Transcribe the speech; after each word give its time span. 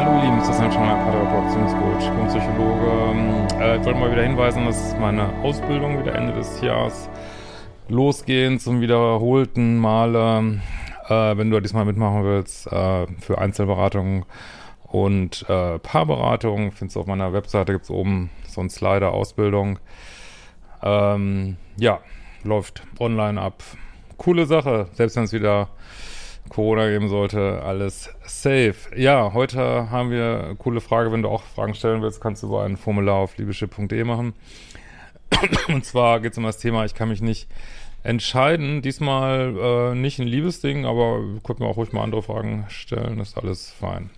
Psychotherapeut, 0.00 1.44
Beziehungscoach, 1.46 2.28
Psychologe. 2.28 3.60
Äh, 3.60 3.76
ich 3.76 3.84
wollte 3.84 3.98
mal 3.98 4.10
wieder 4.10 4.22
hinweisen, 4.22 4.64
dass 4.64 4.96
meine 4.98 5.28
Ausbildung 5.42 5.98
wieder 5.98 6.14
Ende 6.14 6.32
des 6.32 6.60
Jahres 6.62 7.10
losgehen 7.88 8.58
zum 8.58 8.80
wiederholten 8.80 9.78
Male. 9.78 10.60
Äh, 11.08 11.36
wenn 11.36 11.50
du 11.50 11.60
diesmal 11.60 11.84
mitmachen 11.84 12.24
willst, 12.24 12.66
äh, 12.68 13.06
für 13.20 13.38
Einzelberatung 13.38 14.24
und 14.84 15.44
äh, 15.48 15.78
Paarberatung, 15.78 16.72
findest 16.72 16.96
du 16.96 17.00
auf 17.00 17.06
meiner 17.06 17.32
Webseite, 17.32 17.72
gibt 17.72 17.84
es 17.84 17.90
oben 17.90 18.30
so 18.48 18.62
ein 18.62 18.70
Slider 18.70 19.12
Ausbildung. 19.12 19.78
Ähm, 20.82 21.56
ja, 21.76 22.00
läuft 22.42 22.82
online 22.98 23.40
ab. 23.40 23.62
Coole 24.16 24.46
Sache, 24.46 24.88
selbst 24.94 25.16
wenn 25.16 25.24
es 25.24 25.32
wieder 25.32 25.68
Corona 26.48 26.88
geben 26.88 27.08
sollte, 27.08 27.62
alles 27.62 28.10
safe. 28.24 28.74
Ja, 28.96 29.32
heute 29.34 29.90
haben 29.90 30.10
wir 30.10 30.44
eine 30.44 30.54
coole 30.56 30.80
Frage. 30.80 31.12
Wenn 31.12 31.22
du 31.22 31.28
auch 31.28 31.42
Fragen 31.42 31.74
stellen 31.74 32.02
willst, 32.02 32.20
kannst 32.20 32.42
du 32.42 32.48
über 32.48 32.64
ein 32.64 32.76
Formular 32.76 33.16
auf 33.16 33.36
liebeschip.de 33.36 34.04
machen. 34.04 34.34
Und 35.68 35.84
zwar 35.84 36.20
geht 36.20 36.32
es 36.32 36.38
um 36.38 36.44
das 36.44 36.58
Thema, 36.58 36.84
ich 36.84 36.94
kann 36.94 37.08
mich 37.08 37.22
nicht 37.22 37.48
entscheiden. 38.02 38.82
Diesmal 38.82 39.54
äh, 39.56 39.94
nicht 39.94 40.18
ein 40.18 40.26
Liebesding, 40.26 40.86
aber 40.86 41.20
könnt 41.44 41.60
mir 41.60 41.66
auch 41.66 41.76
ruhig 41.76 41.92
mal 41.92 42.02
andere 42.02 42.22
Fragen 42.22 42.64
stellen, 42.68 43.20
ist 43.20 43.36
alles 43.36 43.70
fein. 43.70 44.10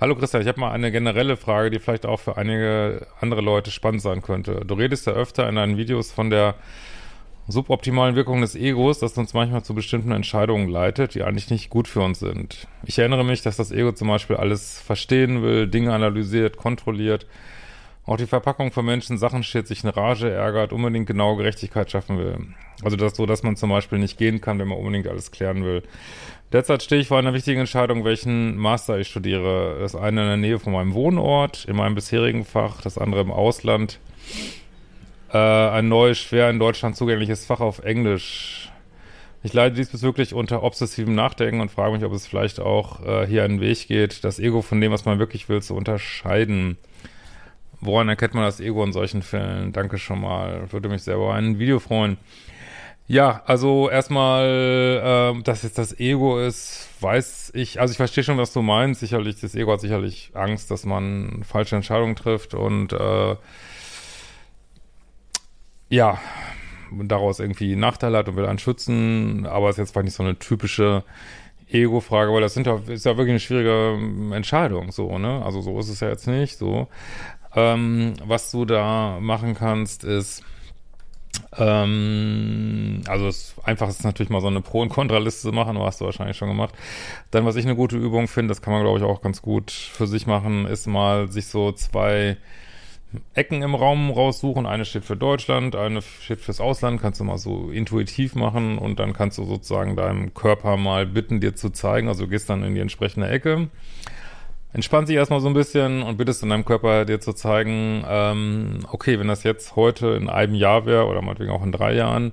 Hallo 0.00 0.14
Christian, 0.14 0.42
ich 0.42 0.48
habe 0.48 0.60
mal 0.60 0.70
eine 0.70 0.92
generelle 0.92 1.36
Frage, 1.36 1.70
die 1.70 1.80
vielleicht 1.80 2.06
auch 2.06 2.20
für 2.20 2.36
einige 2.36 3.06
andere 3.20 3.40
Leute 3.40 3.70
spannend 3.70 4.02
sein 4.02 4.22
könnte. 4.22 4.62
Du 4.64 4.74
redest 4.74 5.06
ja 5.06 5.14
öfter 5.14 5.48
in 5.48 5.56
deinen 5.56 5.76
Videos 5.76 6.12
von 6.12 6.30
der 6.30 6.54
suboptimalen 7.46 8.16
Wirkung 8.16 8.40
des 8.40 8.54
Egos, 8.54 8.98
das 8.98 9.18
uns 9.18 9.34
manchmal 9.34 9.62
zu 9.62 9.74
bestimmten 9.74 10.12
Entscheidungen 10.12 10.68
leitet, 10.68 11.14
die 11.14 11.22
eigentlich 11.22 11.50
nicht 11.50 11.70
gut 11.70 11.88
für 11.88 12.00
uns 12.00 12.18
sind. 12.18 12.66
Ich 12.84 12.98
erinnere 12.98 13.24
mich, 13.24 13.42
dass 13.42 13.56
das 13.56 13.70
Ego 13.70 13.92
zum 13.92 14.08
Beispiel 14.08 14.36
alles 14.36 14.80
verstehen 14.80 15.42
will, 15.42 15.66
Dinge 15.66 15.92
analysiert, 15.92 16.56
kontrolliert, 16.56 17.26
auch 18.06 18.16
die 18.16 18.26
Verpackung 18.26 18.70
von 18.70 18.84
Menschen 18.84 19.16
Sachen 19.16 19.42
steht, 19.42 19.66
sich 19.66 19.82
eine 19.82 19.96
Rage 19.96 20.30
ärgert, 20.30 20.72
unbedingt 20.72 21.06
genaue 21.06 21.38
Gerechtigkeit 21.38 21.90
schaffen 21.90 22.18
will. 22.18 22.38
Also 22.82 22.96
das 22.96 23.16
so, 23.16 23.24
dass 23.24 23.42
man 23.42 23.56
zum 23.56 23.70
Beispiel 23.70 23.98
nicht 23.98 24.18
gehen 24.18 24.40
kann, 24.40 24.58
wenn 24.58 24.68
man 24.68 24.78
unbedingt 24.78 25.08
alles 25.08 25.30
klären 25.30 25.64
will. 25.64 25.82
Derzeit 26.52 26.82
stehe 26.82 27.00
ich 27.00 27.08
vor 27.08 27.18
einer 27.18 27.32
wichtigen 27.32 27.60
Entscheidung, 27.60 28.04
welchen 28.04 28.56
Master 28.56 28.98
ich 28.98 29.08
studiere. 29.08 29.78
Das 29.80 29.96
eine 29.96 30.20
in 30.22 30.28
der 30.28 30.36
Nähe 30.36 30.58
von 30.58 30.72
meinem 30.72 30.92
Wohnort, 30.92 31.64
in 31.64 31.76
meinem 31.76 31.94
bisherigen 31.94 32.44
Fach, 32.44 32.82
das 32.82 32.98
andere 32.98 33.22
im 33.22 33.30
Ausland 33.30 33.98
äh, 35.34 35.38
ein 35.38 35.88
neues, 35.88 36.18
schwer 36.18 36.48
in 36.48 36.58
Deutschland 36.58 36.96
zugängliches 36.96 37.44
Fach 37.44 37.60
auf 37.60 37.80
Englisch. 37.80 38.70
Ich 39.42 39.52
leide 39.52 39.74
diesbezüglich 39.74 40.32
unter 40.32 40.62
obsessivem 40.62 41.14
Nachdenken 41.14 41.60
und 41.60 41.70
frage 41.70 41.92
mich, 41.92 42.04
ob 42.04 42.12
es 42.12 42.26
vielleicht 42.26 42.60
auch 42.60 43.04
äh, 43.04 43.26
hier 43.26 43.44
einen 43.44 43.60
Weg 43.60 43.88
geht, 43.88 44.24
das 44.24 44.38
Ego 44.38 44.62
von 44.62 44.80
dem, 44.80 44.92
was 44.92 45.04
man 45.04 45.18
wirklich 45.18 45.48
will, 45.48 45.60
zu 45.60 45.74
unterscheiden. 45.74 46.78
Woran 47.80 48.08
erkennt 48.08 48.32
man 48.32 48.44
das 48.44 48.60
Ego 48.60 48.82
in 48.84 48.94
solchen 48.94 49.20
Fällen? 49.20 49.72
Danke 49.72 49.98
schon 49.98 50.20
mal. 50.20 50.72
Würde 50.72 50.88
mich 50.88 51.02
sehr 51.02 51.16
über 51.16 51.34
ein 51.34 51.58
Video 51.58 51.78
freuen. 51.80 52.16
Ja, 53.06 53.42
also 53.44 53.90
erstmal, 53.90 55.34
äh, 55.36 55.42
dass 55.42 55.62
jetzt 55.62 55.76
das 55.76 55.98
Ego 56.00 56.38
ist, 56.38 56.88
weiß 57.00 57.52
ich, 57.54 57.78
also 57.78 57.92
ich 57.92 57.98
verstehe 57.98 58.24
schon, 58.24 58.38
was 58.38 58.54
du 58.54 58.62
meinst. 58.62 59.00
Sicherlich, 59.00 59.38
das 59.40 59.54
Ego 59.54 59.72
hat 59.72 59.80
sicherlich 59.82 60.30
Angst, 60.32 60.70
dass 60.70 60.86
man 60.86 61.42
falsche 61.44 61.76
Entscheidungen 61.76 62.16
trifft 62.16 62.54
und 62.54 62.94
äh, 62.94 63.36
ja, 65.94 66.18
daraus 66.92 67.38
irgendwie 67.40 67.76
Nachteile 67.76 68.18
hat 68.18 68.28
und 68.28 68.36
will 68.36 68.46
einen 68.46 68.58
schützen, 68.58 69.46
aber 69.46 69.70
ist 69.70 69.78
jetzt 69.78 69.92
vielleicht 69.92 70.06
nicht 70.06 70.14
so 70.14 70.22
eine 70.22 70.38
typische 70.38 71.04
Ego-Frage, 71.68 72.32
weil 72.32 72.40
das 72.40 72.54
sind 72.54 72.66
ja, 72.66 72.80
ist 72.86 73.06
ja 73.06 73.16
wirklich 73.16 73.32
eine 73.32 73.40
schwierige 73.40 73.96
ähm, 73.96 74.32
Entscheidung, 74.32 74.92
so, 74.92 75.18
ne? 75.18 75.42
Also 75.44 75.60
so 75.60 75.78
ist 75.78 75.88
es 75.88 76.00
ja 76.00 76.08
jetzt 76.08 76.26
nicht, 76.26 76.58
so. 76.58 76.88
Ähm, 77.54 78.14
was 78.24 78.50
du 78.50 78.64
da 78.64 79.18
machen 79.20 79.54
kannst, 79.54 80.04
ist, 80.04 80.42
ähm, 81.56 83.02
also 83.06 83.28
es 83.28 83.54
einfach 83.62 83.88
ist 83.88 84.04
natürlich 84.04 84.30
mal 84.30 84.40
so 84.40 84.48
eine 84.48 84.60
Pro- 84.60 84.82
und 84.82 84.88
Kontraliste 84.88 85.52
machen, 85.52 85.78
hast 85.78 86.00
du 86.00 86.04
wahrscheinlich 86.04 86.36
schon 86.36 86.48
gemacht. 86.48 86.74
Dann, 87.30 87.44
was 87.44 87.56
ich 87.56 87.64
eine 87.64 87.76
gute 87.76 87.96
Übung 87.96 88.26
finde, 88.26 88.48
das 88.48 88.62
kann 88.62 88.72
man, 88.72 88.82
glaube 88.82 88.98
ich, 88.98 89.04
auch 89.04 89.22
ganz 89.22 89.42
gut 89.42 89.70
für 89.70 90.06
sich 90.08 90.26
machen, 90.26 90.66
ist 90.66 90.86
mal 90.86 91.30
sich 91.30 91.46
so 91.46 91.72
zwei 91.72 92.36
Ecken 93.34 93.62
im 93.62 93.74
Raum 93.74 94.10
raussuchen. 94.10 94.66
Eine 94.66 94.84
steht 94.84 95.04
für 95.04 95.16
Deutschland, 95.16 95.76
eine 95.76 96.02
steht 96.02 96.40
fürs 96.40 96.60
Ausland. 96.60 97.00
Kannst 97.00 97.20
du 97.20 97.24
mal 97.24 97.38
so 97.38 97.70
intuitiv 97.70 98.34
machen 98.34 98.78
und 98.78 98.98
dann 98.98 99.12
kannst 99.12 99.38
du 99.38 99.44
sozusagen 99.44 99.96
deinem 99.96 100.34
Körper 100.34 100.76
mal 100.76 101.06
bitten, 101.06 101.40
dir 101.40 101.54
zu 101.54 101.70
zeigen. 101.70 102.08
Also 102.08 102.24
du 102.24 102.30
gehst 102.30 102.50
dann 102.50 102.62
in 102.62 102.74
die 102.74 102.80
entsprechende 102.80 103.28
Ecke. 103.28 103.68
Entspann 104.72 105.06
dich 105.06 105.14
erstmal 105.14 105.40
so 105.40 105.46
ein 105.46 105.54
bisschen 105.54 106.02
und 106.02 106.16
bittest 106.16 106.42
in 106.42 106.48
deinem 106.48 106.64
Körper 106.64 107.04
dir 107.04 107.20
zu 107.20 107.32
zeigen, 107.32 108.04
ähm, 108.08 108.80
okay, 108.90 109.20
wenn 109.20 109.28
das 109.28 109.44
jetzt 109.44 109.76
heute 109.76 110.08
in 110.08 110.28
einem 110.28 110.56
Jahr 110.56 110.84
wäre 110.84 111.06
oder 111.06 111.22
meinetwegen 111.22 111.52
auch 111.52 111.62
in 111.62 111.70
drei 111.70 111.94
Jahren, 111.94 112.32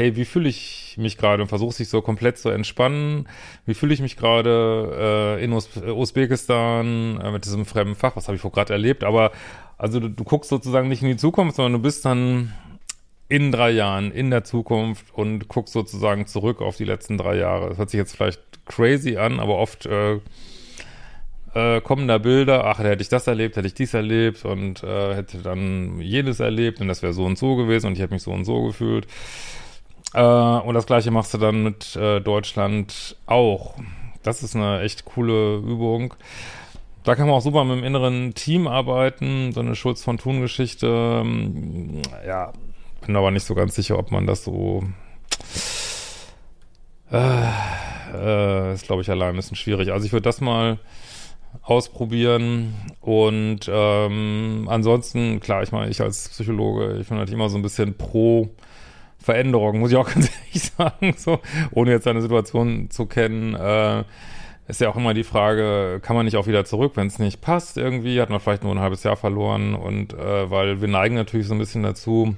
hey, 0.00 0.16
wie 0.16 0.24
fühle 0.24 0.48
ich 0.48 0.94
mich 0.96 1.18
gerade 1.18 1.42
und 1.42 1.48
versuchst 1.48 1.78
dich 1.78 1.88
so 1.88 2.00
komplett 2.00 2.38
zu 2.38 2.48
entspannen. 2.48 3.28
Wie 3.66 3.74
fühle 3.74 3.92
ich 3.92 4.00
mich 4.00 4.16
gerade 4.16 5.36
äh, 5.38 5.44
in 5.44 5.52
Us 5.52 5.68
Usbekistan 5.76 7.20
äh, 7.20 7.30
mit 7.30 7.44
diesem 7.44 7.66
fremden 7.66 7.94
Fach? 7.94 8.16
Was 8.16 8.26
habe 8.26 8.36
ich 8.36 8.40
vor 8.40 8.50
gerade 8.50 8.72
erlebt? 8.72 9.04
Aber 9.04 9.30
also 9.76 10.00
du, 10.00 10.08
du 10.08 10.24
guckst 10.24 10.48
sozusagen 10.48 10.88
nicht 10.88 11.02
in 11.02 11.08
die 11.08 11.16
Zukunft, 11.18 11.56
sondern 11.56 11.74
du 11.74 11.78
bist 11.80 12.06
dann 12.06 12.54
in 13.28 13.52
drei 13.52 13.70
Jahren 13.70 14.10
in 14.10 14.30
der 14.30 14.42
Zukunft 14.42 15.04
und 15.12 15.48
guckst 15.48 15.74
sozusagen 15.74 16.26
zurück 16.26 16.62
auf 16.62 16.76
die 16.76 16.84
letzten 16.84 17.18
drei 17.18 17.36
Jahre. 17.36 17.68
Das 17.68 17.78
hört 17.78 17.90
sich 17.90 17.98
jetzt 17.98 18.16
vielleicht 18.16 18.40
crazy 18.64 19.18
an, 19.18 19.38
aber 19.38 19.58
oft 19.58 19.84
äh, 19.84 20.18
äh, 21.54 21.80
kommen 21.82 22.08
da 22.08 22.16
Bilder, 22.16 22.64
ach, 22.64 22.78
hätte 22.78 23.02
ich 23.02 23.08
das 23.10 23.26
erlebt, 23.26 23.56
hätte 23.56 23.66
ich 23.66 23.74
dies 23.74 23.92
erlebt 23.92 24.44
und 24.46 24.82
äh, 24.82 25.14
hätte 25.14 25.38
dann 25.38 26.00
jedes 26.00 26.40
erlebt 26.40 26.80
und 26.80 26.88
das 26.88 27.02
wäre 27.02 27.12
so 27.12 27.26
und 27.26 27.36
so 27.36 27.54
gewesen 27.56 27.88
und 27.88 27.92
ich 27.92 28.00
hätte 28.00 28.14
mich 28.14 28.22
so 28.22 28.32
und 28.32 28.46
so 28.46 28.62
gefühlt. 28.62 29.06
Äh, 30.14 30.22
und 30.22 30.74
das 30.74 30.86
gleiche 30.86 31.10
machst 31.10 31.34
du 31.34 31.38
dann 31.38 31.62
mit 31.62 31.96
äh, 31.96 32.20
Deutschland 32.20 33.16
auch. 33.26 33.74
Das 34.22 34.42
ist 34.42 34.56
eine 34.56 34.80
echt 34.82 35.04
coole 35.04 35.56
Übung. 35.56 36.14
Da 37.04 37.14
kann 37.14 37.26
man 37.26 37.36
auch 37.36 37.42
super 37.42 37.64
mit 37.64 37.78
dem 37.78 37.84
inneren 37.84 38.34
Team 38.34 38.68
arbeiten, 38.68 39.52
so 39.52 39.60
eine 39.60 39.74
Schulz 39.74 40.04
von 40.04 40.18
Thun 40.18 40.40
Geschichte. 40.42 40.86
Ähm, 41.22 42.02
ja, 42.26 42.52
bin 43.06 43.16
aber 43.16 43.30
nicht 43.30 43.46
so 43.46 43.54
ganz 43.54 43.74
sicher, 43.74 43.98
ob 43.98 44.10
man 44.10 44.26
das 44.26 44.44
so 44.44 44.84
äh, 47.10 47.48
äh, 48.14 48.74
ist, 48.74 48.84
glaube 48.84 49.02
ich, 49.02 49.10
allein 49.10 49.30
ein 49.30 49.36
bisschen 49.36 49.56
schwierig. 49.56 49.92
Also 49.92 50.04
ich 50.04 50.12
würde 50.12 50.24
das 50.24 50.40
mal 50.40 50.78
ausprobieren 51.62 52.74
und 53.00 53.60
ähm, 53.68 54.68
ansonsten, 54.70 55.40
klar, 55.40 55.62
ich 55.62 55.72
meine, 55.72 55.90
ich 55.90 56.00
als 56.00 56.28
Psychologe, 56.28 56.98
ich 57.00 57.08
bin 57.08 57.18
halt 57.18 57.30
immer 57.30 57.48
so 57.48 57.58
ein 57.58 57.62
bisschen 57.62 57.94
pro 57.94 58.50
Veränderung, 59.20 59.78
muss 59.78 59.90
ich 59.90 59.96
auch 59.96 60.08
ganz 60.12 60.30
ehrlich 60.30 60.72
sagen, 60.76 61.14
so, 61.16 61.40
ohne 61.70 61.90
jetzt 61.90 62.06
eine 62.06 62.22
Situation 62.22 62.90
zu 62.90 63.06
kennen, 63.06 63.54
äh, 63.54 64.04
ist 64.66 64.80
ja 64.80 64.88
auch 64.88 64.96
immer 64.96 65.14
die 65.14 65.24
Frage, 65.24 66.00
kann 66.02 66.16
man 66.16 66.24
nicht 66.24 66.36
auch 66.36 66.46
wieder 66.46 66.64
zurück, 66.64 66.92
wenn 66.94 67.08
es 67.08 67.18
nicht 67.18 67.40
passt 67.40 67.76
irgendwie, 67.76 68.20
hat 68.20 68.30
man 68.30 68.40
vielleicht 68.40 68.62
nur 68.62 68.72
ein 68.72 68.80
halbes 68.80 69.02
Jahr 69.02 69.16
verloren 69.16 69.74
und 69.74 70.14
äh, 70.14 70.50
weil 70.50 70.80
wir 70.80 70.88
neigen 70.88 71.16
natürlich 71.16 71.48
so 71.48 71.54
ein 71.54 71.58
bisschen 71.58 71.82
dazu, 71.82 72.36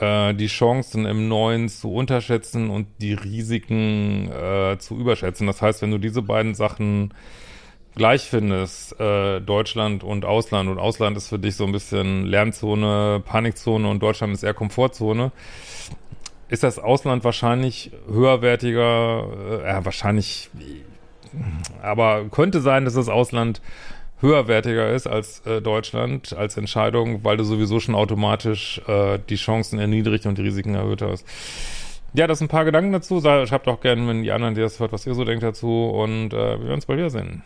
äh, 0.00 0.34
die 0.34 0.48
Chancen 0.48 1.06
im 1.06 1.28
Neuen 1.28 1.68
zu 1.68 1.92
unterschätzen 1.92 2.70
und 2.70 2.86
die 3.00 3.14
Risiken 3.14 4.30
äh, 4.30 4.76
zu 4.78 4.98
überschätzen. 4.98 5.46
Das 5.46 5.62
heißt, 5.62 5.80
wenn 5.80 5.90
du 5.90 5.98
diese 5.98 6.22
beiden 6.22 6.54
Sachen 6.54 7.14
gleich 7.94 8.22
findest, 8.22 8.98
äh, 9.00 9.40
Deutschland 9.40 10.04
und 10.04 10.24
Ausland, 10.24 10.68
und 10.68 10.78
Ausland 10.78 11.16
ist 11.16 11.28
für 11.28 11.38
dich 11.38 11.56
so 11.56 11.64
ein 11.64 11.72
bisschen 11.72 12.26
Lernzone, 12.26 13.22
Panikzone 13.24 13.88
und 13.88 14.02
Deutschland 14.02 14.32
ist 14.32 14.42
eher 14.42 14.54
Komfortzone, 14.54 15.32
ist 16.48 16.62
das 16.62 16.78
Ausland 16.78 17.24
wahrscheinlich 17.24 17.90
höherwertiger, 18.10 19.62
äh, 19.64 19.84
wahrscheinlich, 19.84 20.50
aber 21.82 22.24
könnte 22.30 22.60
sein, 22.60 22.84
dass 22.84 22.94
das 22.94 23.08
Ausland 23.08 23.60
höherwertiger 24.20 24.92
ist 24.92 25.06
als 25.06 25.44
äh, 25.46 25.60
Deutschland 25.60 26.32
als 26.32 26.56
Entscheidung, 26.56 27.24
weil 27.24 27.36
du 27.36 27.44
sowieso 27.44 27.80
schon 27.80 27.94
automatisch 27.94 28.80
äh, 28.86 29.18
die 29.28 29.36
Chancen 29.36 29.78
erniedrigt 29.78 30.26
und 30.26 30.38
die 30.38 30.42
Risiken 30.42 30.74
erhöht 30.74 31.02
hast. 31.02 31.26
Ja, 32.14 32.26
das 32.26 32.38
sind 32.38 32.46
ein 32.46 32.50
paar 32.50 32.64
Gedanken 32.64 32.92
dazu. 32.92 33.20
Schreibt 33.20 33.68
auch 33.68 33.80
gerne, 33.80 34.06
wenn 34.06 34.22
die 34.22 34.32
anderen, 34.32 34.54
die 34.54 34.60
das 34.60 34.78
hört, 34.78 34.92
was 34.92 35.06
ihr 35.06 35.14
so 35.14 35.24
denkt 35.24 35.42
dazu. 35.42 35.86
Und 35.86 36.34
äh, 36.34 36.36
wir 36.36 36.60
werden 36.60 36.74
uns 36.74 36.86
bald 36.86 36.98
wiedersehen. 36.98 37.42